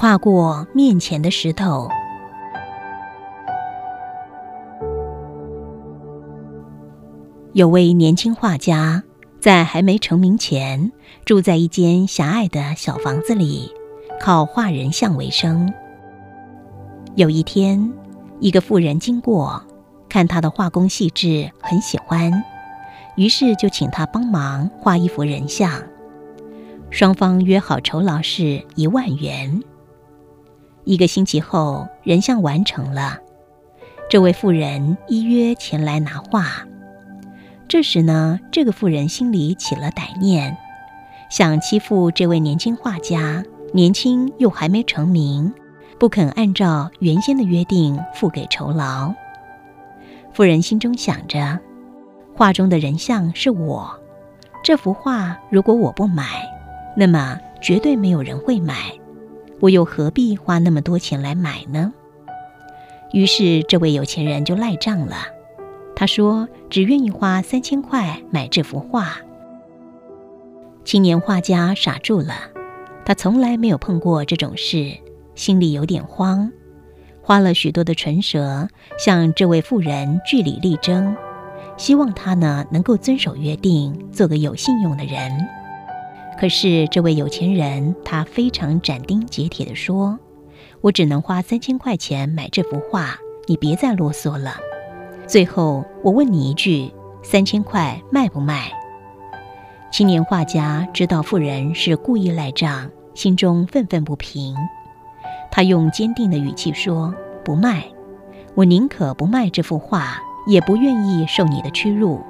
[0.00, 1.86] 跨过面前的石头。
[7.52, 9.02] 有位年轻画家，
[9.40, 10.90] 在还没成名前，
[11.26, 13.70] 住在一间狭隘的小房子里，
[14.18, 15.70] 靠画人像为生。
[17.14, 17.92] 有一天，
[18.38, 19.62] 一个妇人经过，
[20.08, 22.42] 看他的画工细致，很喜欢，
[23.16, 25.70] 于是就请他帮忙画一幅人像。
[26.88, 29.62] 双方约好酬劳是一万元。
[30.84, 33.18] 一个星期后，人像完成了，
[34.08, 36.46] 这位妇人依约前来拿画。
[37.68, 40.56] 这时呢，这个妇人心里起了歹念，
[41.30, 45.52] 想欺负这位年轻画家，年轻又还没成名，
[45.98, 49.12] 不肯按照原先的约定付给酬劳。
[50.32, 51.58] 妇人心中想着，
[52.34, 53.88] 画中的人像是我，
[54.64, 56.24] 这幅画如果我不买，
[56.96, 58.74] 那么绝对没有人会买，
[59.60, 61.92] 我又何必花那么多钱来买呢？
[63.12, 65.16] 于是这位有钱人就赖账了。
[65.94, 69.18] 他说：“只愿意花三千块买这幅画。”
[70.82, 72.34] 青年画家傻住了，
[73.04, 74.96] 他从来没有碰过这种事，
[75.34, 76.50] 心里有点慌，
[77.20, 78.66] 花了许多的唇舌
[78.98, 81.14] 向这位妇人据理力争，
[81.76, 85.30] 希望他呢能够遵守约定，做个有信用的人。
[86.40, 90.18] 可是这位有钱人他非常斩钉截铁地说
[90.80, 94.54] ：“我只能花三千块钱买这幅画，你别再啰嗦了。”
[95.28, 96.90] 最后，我问你一句：
[97.22, 98.72] 三千块卖不卖？
[99.92, 104.56] 青年画家知道富人是故意赖账，心中愤愤不平。
[105.50, 107.84] 他用坚定的语气说：“不卖，
[108.54, 110.16] 我宁可不卖这幅画，
[110.46, 112.22] 也不愿意受你的屈辱。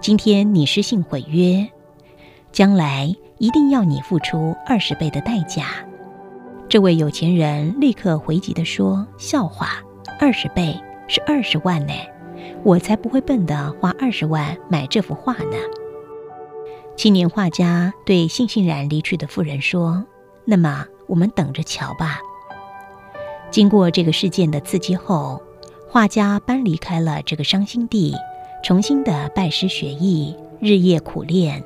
[0.00, 1.68] 今天你失信毁约，
[2.50, 5.66] 将来一定要你付出二十倍的代价。”
[6.68, 9.82] 这位有钱人立刻回击地说：“笑话，
[10.18, 10.78] 二十倍
[11.08, 11.92] 是二十万呢。”
[12.62, 15.56] 我才不会笨的花二十万买这幅画呢。
[16.96, 20.04] 青年画家对悻悻然离去的妇人说
[20.44, 22.20] ：“那么我们等着瞧吧。”
[23.50, 25.40] 经过这个事件的刺激后，
[25.88, 28.14] 画家搬离开了这个伤心地，
[28.64, 31.62] 重新的拜师学艺，日夜苦练。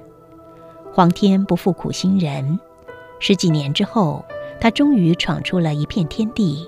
[0.93, 2.59] 皇天不负苦心人，
[3.19, 4.25] 十几年之后，
[4.61, 6.67] 他终于闯出了一片天地，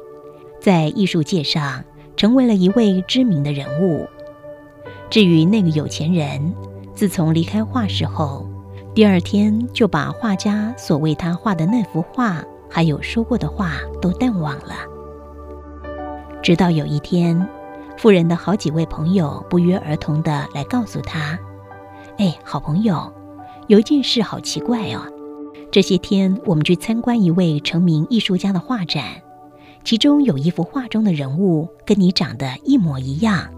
[0.60, 1.84] 在艺术界上。
[2.14, 4.06] 成为了一位知名的人物。
[5.08, 6.54] 至于那个有钱人，
[6.94, 8.46] 自从离开画室后，
[8.94, 14.74] 第二天就把画家所为他画的那幅画，还有说过的话都淡忘了。
[16.42, 17.48] 直到有一天，
[17.96, 21.36] 富人的好几位朋友不约而同的来告诉他
[22.18, 23.10] ：“哎，好朋友，
[23.68, 25.02] 有一件事好奇怪哦。
[25.70, 29.04] 这些天我们去参观一位成名艺术家的画展。”
[29.84, 33.48] 其中有一幅画中的人物跟你长得一模一样，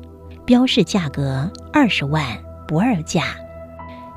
[0.46, 2.24] 标示价格二十万
[2.66, 3.36] 不二价。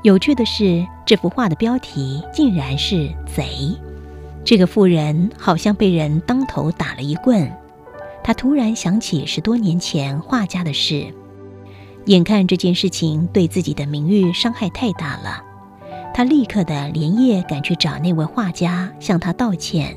[0.03, 3.77] 有趣的是，这幅画的标题竟然是“贼”。
[4.45, 7.51] 这个妇人好像被人当头打了一棍，
[8.23, 11.13] 她突然想起十多年前画家的事，
[12.05, 15.43] 眼看这件事情对自己的名誉伤害太大了，
[16.17, 19.95] 他立刻的连夜赶去找那位画家，向他道歉。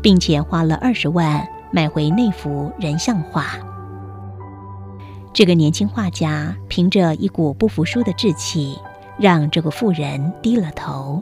[0.00, 3.46] 并且花了二十万买回那幅人像画。
[5.32, 8.78] 这个年轻画家凭着一股不服输的志气，
[9.18, 11.20] 让这个富人低了头。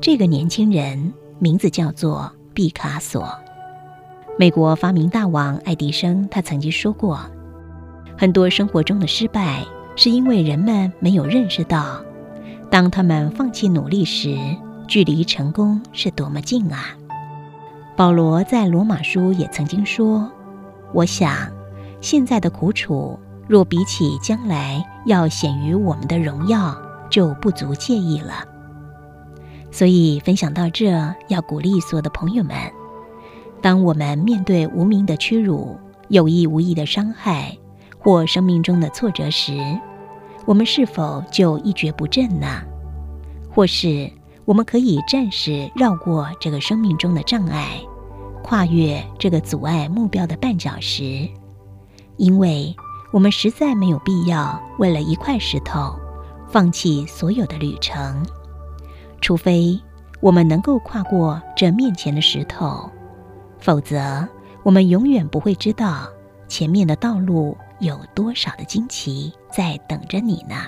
[0.00, 3.28] 这个年轻人名字叫做毕卡索。
[4.38, 7.18] 美国发明大王爱迪生他曾经说过
[8.16, 9.64] ：“很多生活中的失败，
[9.96, 12.00] 是因为人们没有认识到，
[12.72, 14.34] 当他们放弃努力时，
[14.88, 16.96] 距离成功是多么近啊。”
[17.94, 20.32] 保罗在罗马书也曾经说
[20.94, 21.36] ：“我想，
[22.00, 26.74] 现在的苦楚若比起将来要显于我们的荣耀，
[27.10, 28.46] 就不足介意了。”
[29.70, 32.56] 所以分享到这，要鼓励所有的朋友们：
[33.60, 35.78] 当我们面对无名的屈辱、
[36.08, 37.54] 有意无意的伤害
[37.98, 39.52] 或生命中的挫折时，
[40.46, 42.62] 我们是否就一蹶不振呢？
[43.50, 44.10] 或是？
[44.44, 47.80] 我们可以暂时绕过这个生命中的障碍，
[48.42, 51.28] 跨越这个阻碍目标的绊脚石，
[52.16, 52.74] 因为
[53.12, 55.94] 我们实在没有必要为了一块石头
[56.48, 58.20] 放弃所有的旅程，
[59.20, 59.80] 除非
[60.20, 62.90] 我们能够跨过这面前的石头，
[63.60, 64.26] 否则
[64.64, 66.08] 我们永远不会知道
[66.48, 70.64] 前面的道路有多少的惊奇在等着你呢。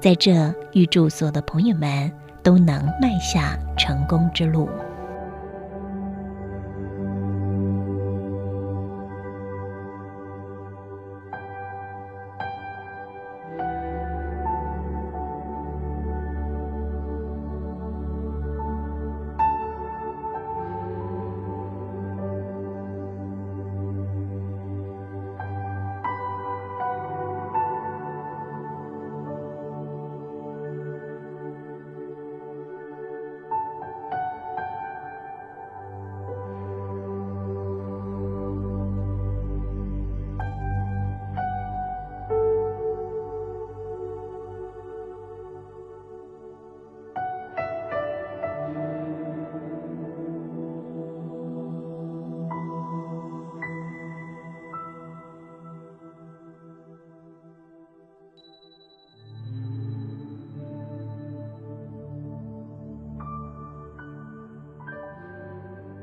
[0.00, 2.12] 在这，预祝所有的朋友们。
[2.44, 4.68] 都能迈向成功之路。